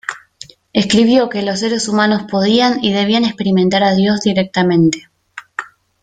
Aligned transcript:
Escribió 0.73 1.29
que 1.29 1.43
los 1.43 1.59
seres 1.59 1.87
humanos 1.87 2.23
podían 2.27 2.83
y 2.83 2.91
debían 2.91 3.23
experimentar 3.23 3.83
a 3.83 3.93
Dios 3.93 4.21
directamente. 4.21 5.11